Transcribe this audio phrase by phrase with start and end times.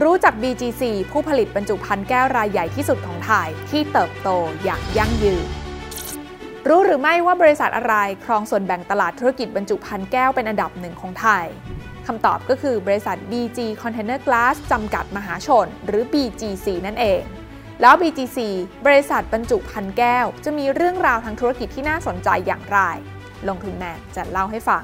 [0.00, 4.28] รู้จัก BGC ผู้ผลิตบรรจุภัณฑ์แก้วรายใหญ่ที่สุดของไทยที่เติบโต
[4.64, 5.46] อย่างยั่งยืน
[6.68, 11.44] รู้หรือไม่ว่าบริษัทอะไรครองส่วนแบ่งตลาดธุรกิจบรรจุภัณฑ์แก้วเป็นอันดับหนึ่งของไทย
[12.06, 17.22] คำตอบก็คือบริษัท BG Container Glass จำกัดมหาชน หรือ BGC นั่นเอง
[17.80, 18.38] แล้ว BGC
[18.86, 22.78] บริษัทบรรจุภัณฑ์แก้ว จะมีเรื่องราวทางธุรกิจที่น่าสนใจอย่างไร
[23.48, 24.82] ลงทุนแมนจะเล่าให้ฟัง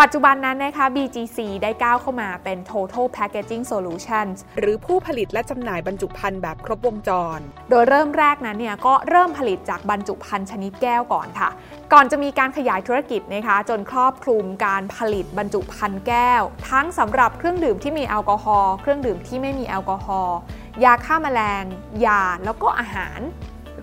[0.00, 7.38] ปัจจุบันนั้นนะคะ BGC ได้ก้าวเข้ามาเป็น Total Packaging Solutions หรือผู้ผลิตและจำหน่ายบรรจุภัณฑ์แบบครบวงจร
[7.70, 11.48] โดยเริ่มแรกนั้นเนี่ยก็เริ่มผลิตจากบรรจุภัณฑ์ชนิดแก้วก่อนค่ะ
[11.92, 20.38] ก่อนจะมีการขยายธุรกิจนะคะจนครอบคลุมการผลิตบรรจุภัณฑ์แก้ว ทั้งสำหรับเครื่องดื่มที่มีแอลกอฮอล์เครื่องดื่มที่ไม่มีแอลกอฮอล์
[20.84, 21.64] ยาฆ่าแมลง
[22.06, 23.20] ยาแล้วก็อาหาร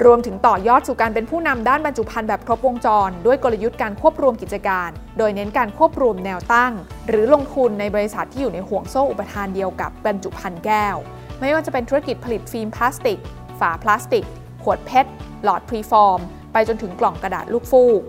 [0.05, 6.73] รวมถึงต่อยอดสู่การเป็นผู้นำด้านบรรจุภัณฑ์แบบครบวงจร ด้วยกลยุทธ์การควบรวมกิจการ โดยเน้นการควบรวมแนวตั้ง
[7.07, 10.95] หรือลงทุนในบริษัทที่อยู่ในห่วงโซ่อุปทานเดียวกับบรรจุภัณฑ์แก้ว
[11.39, 13.19] ไม่ว่าจะเป็นธุรกิจผลิตฟิล์มพลาสติก
[13.59, 14.25] ฝาพลาสติก
[14.63, 15.11] ขวด PET
[15.43, 16.19] หลอด preform
[16.53, 18.01] ไปจนถึงกล่องกระดาษลูกฟูก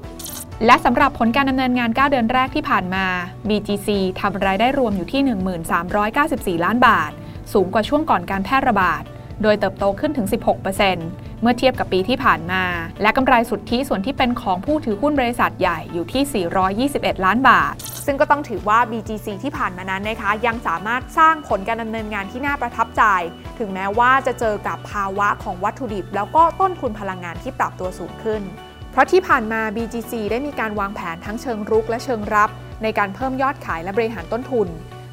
[0.67, 3.07] และสำหรับผลการดำเนินงาน 9 เดือนแรกที่ผ่านมา
[3.48, 3.89] BGC
[4.20, 5.23] ทำรายได้รวมอยู่ที่
[6.59, 7.11] 1394 ล้านบาท
[7.53, 9.03] สูงกว่าช่วงก่อนการแพร่ระบาด
[9.42, 10.27] โดยเติบโตขึ้นถึง
[10.81, 12.62] 16% เมื่อเทียบกับปีที่ผ่านมา
[13.02, 16.46] และกำไรสุทธิส่วนที่เป็นของผู้ถือหุ้นบริษัทใหญ่อยู่ที่
[16.84, 17.74] 421 ล้านบาท
[18.06, 23.02] ซึ่งก็ต้องถือว่า BGC ที่ผ่านมานั้นนะคะ ยังสามารถสร้างผลการดำเนินงานที่น่าประทับใจ
[23.58, 28.42] ถึงแม้ว่าจะเจอกับภาวะของวัตถุดิบ แล้วก็ต้นทุนพลังงานที่ปรับตัวสูงขึ้น
[28.91, 32.50] เพราะที่ผ่านมา BGC ได้มีการวางแผนทั้งเชิงรุกและเชิงรับ
[32.83, 34.68] ในการเพิ่มยอดขายและบริหารต้นทุน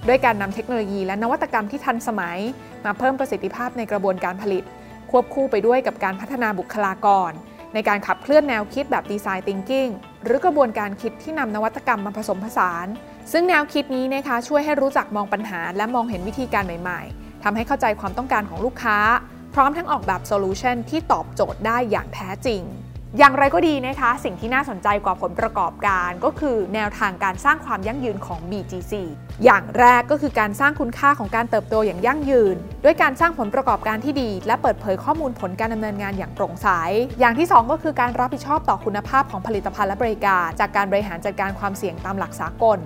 [0.08, 2.38] ด้วยการนำเทคโนโลยีและนวัตกรรมที่ทันสมัย
[2.86, 4.64] มาเพิ่มประสิทธิภาพในกระบวนการผลิต
[5.12, 7.32] ควบคู่ไปด้วยกับการพัฒนาบุคลากร
[7.74, 9.92] ในการขับเคลื่อนแนวคิดแบบดีไซน์ thinking
[10.24, 12.88] หรือกระบวนการคิดที่นำนวัตกรรมมาผสมผสาน
[13.32, 18.98] ซึ่งแนวคิดนี้นะคะช่วยให้รู้จักมองปัญหา และมองเห็นวิธีการใหม่ๆทำให้เข้าใจความต้องการของลูกค้า
[19.54, 22.62] พร้อมทั้งออกแบบโซลูชันที่ตอบโจทย์ได้อย่างแท้จริง
[23.20, 28.94] อย่างไรก็ดีนะคะ สิ่งที่น่าสนใจกว่าผลประกอบการก็คือแนวทางการสร้างความยั่งยืนของ BGC
[29.44, 36.68] อย่างแรกก็คือการสร้างคุณค่าของการเติบโตอย่างยั่งยืน ด้วยการสร้างผลประกอบการที่ดี และเปิดเผยข้อมูลผลการดำเนินงานอย่างโปร่งใส
[37.20, 42.80] อย่างที่ 2 ก็คือการรับผิดชอบต่อคุณภาพของผลิตภัณฑ์และบริการ จากการบริหารจัดการความเสี่ยงตามหลักสากล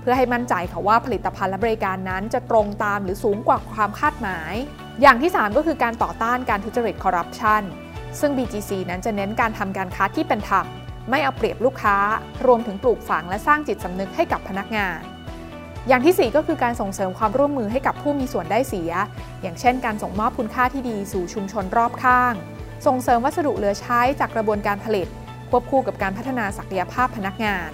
[0.00, 4.54] เพื่อให้มั่นใจค่ะว่าผลิตภัณฑ์และบริการนั้นจะตรงตามหรือสูงกว่าความคาดหมาย
[5.02, 7.62] อย่างที่ 3 ก็คือการต่อต้านการทุจริตคอร์รัปชัน
[8.20, 10.66] ซึ่ง BGC นั้นจะเน้นการทำการค้าที่เป็นธรรม
[11.10, 11.96] ไม่เอาเปรียบลูกค้า
[12.46, 15.00] รวมถึงปลูกฝังและสร้างจิตสำนึกให้กับพนักงาน
[15.88, 18.92] อย่างที่ 4 ก็คือการส่งเสริมความร่วมมือให้กับผู้มีส่วนได้เสีย
[19.42, 22.34] อย่างเช่น การส่งมอบคุณค่าที่ดีสู่ชุมชนรอบข้าง
[22.86, 25.08] ส่งเสริมวัสดุเหลือใช้จากกระบวนการผลิต
[25.50, 27.70] ควบคู่กับการพัฒนาศักยภาพพนักงาน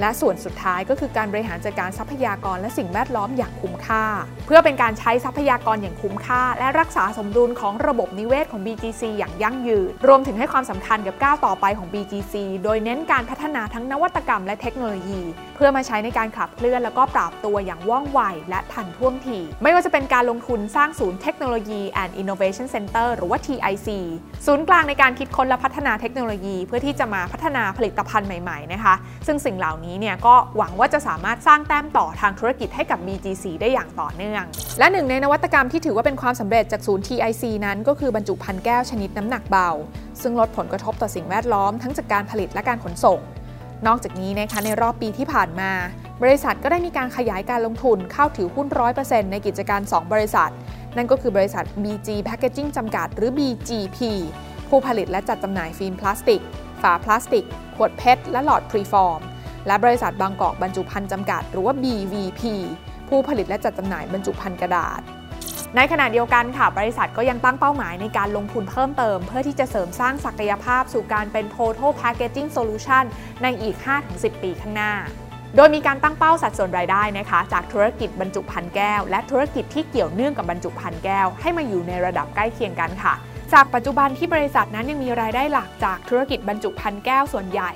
[0.00, 4.04] และส่วนสุดท้ายก็คือการบริหารจัดการทรัพยากรและสิ่งแวดล้อมอย่างคุ้มค่า
[4.46, 12.34] เพื่อเป็นการใช้ทรัพยากรอย่างคุ้มค่า และรักษาสมดุลของระบบนิเวศของ BGC อย่างยั่งยืน รวมถึงให้ความสำคัญกับก้าวต่อไปของ BGC
[12.64, 15.22] โดยเน้นการพัฒนาทั้งนวัตกรรมและเทคโนโลยี
[15.54, 18.20] เพื่อมาใช้ในการขับเคลื่อน แล้วก็ปรับตัวอย่างว่องไว
[18.50, 23.88] และทันท่วงที ไม่ว่าจะเป็นการลงทุนสร้างศูนย์เทคโนโลยี and Innovation Center หรือว่า TIC
[24.46, 28.94] ศูนย์กลางในการคิดค้นและพัฒนาเทคโนโลยีเพื่อที่จะมาพัฒนาผลิตภัณฑ์ใหม่ๆนะคะ
[29.26, 34.44] ซึ่งสิ่งเหล่านี้เนี่ยก็หวังว่าจะสามารถสร้างแต้มต่อทางธุรกิจให้กับ BGC ได้อย่างต่อเนื่อง
[34.78, 39.70] และหนึ่งในนวัตกรรมที่ถือว่าเป็นความสำเร็จจากศูนย์ TIC นั้น ก็คือบรรจุภัณฑ์แก้วชนิดน้ำหนักเบา
[40.22, 43.20] ซึ่งลดผลกระทบต่อสิ่งแวดล้อมทั้งจากการผลิตและการขนส่ง
[43.86, 45.70] นอกจากนี้นะคะในรอบปีที่ผ่านมา
[46.22, 48.66] บริษัทก็ได้มีการขยายการลงทุนเข้าถือหุ้น
[49.00, 50.50] 100%ในกิจการ 2 บริษัท
[50.96, 53.98] นั่นก็คือบริษัท BG Packaging จำกัด หรือ BGP
[54.68, 56.42] ผู้ผลิตและจัดจำหน่ายฟิล์มพลาสติก
[56.82, 57.44] ฝาพลาสติก
[57.76, 59.20] ขวด PET และหลอด preform
[59.66, 62.42] และบริษัทบางกอกบรรจุภัณฑ์จำกัด หรือว่า BVP
[63.08, 65.00] ผู้ผลิตและจัดจำหน่ายบรรจุภัณฑ์กระดาษ
[65.76, 73.04] ในขณะเดียวกันค่ะ บริษัทก็ยังตั้งเป้าหมายในการลงทุนเพิ่มเติม เพื่อที่จะเสริมสร้างศักยภาพสู่การเป็น total packaging solution
[73.42, 73.76] ในอีก
[74.10, 74.92] 5-10 ปีข้างหน้า
[75.56, 83.14] โดยมีการตั้งเป้าสัดส่วนรายได้นะคะ จากธุรกิจบรรจุภัณฑ์แก้ว และธุรกิจที่เกี่ยวเนื่องกับบรรจุภัณฑ์แก้ว ให้มาอยู่ในระดับใกล้เคียงกันค่ะ
[83.54, 87.70] จากปัจจุบันที่บริษัทนั้นยังมีรายได้หลักจากธุรกิจบรรจุภัณฑ์แก้วส่วนใหญ่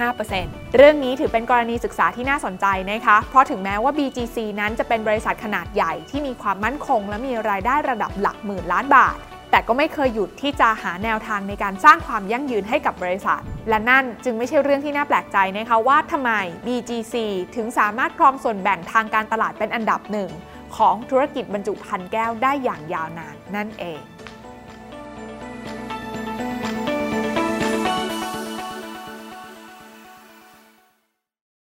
[0.00, 9.16] 85%เรื่องนี้ถือเป็นกรณีศึกษาที่น่าสนใจนะคะ เพราะถึงแม้ว่า BGC นั้นจะเป็นบริษัทขนาดใหญ่ที่มีความมั่นคง และมีรายได้ระดับหลักหมื่นล้านบาท
[9.50, 16.30] แต่ก็ไม่เคยหยุดที่จะหาแนวทางในการสร้างความยั่งยืนให้กับบริษัท และนั่นจึงไม่ใช่เรื่องที่น่าแปลกใจนะคะว่าทำไม
[16.66, 17.14] BGC
[17.56, 20.30] ถึงสามารถครองส่วนแบ่งทางการตลาดเป็นอันดับหนึ่ง
[20.76, 24.00] ของธุรกิจบรรจุภัณฑ์แก้วได้อย่างยาวนานนั่นเอง